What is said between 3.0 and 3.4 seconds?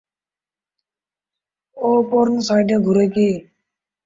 কী?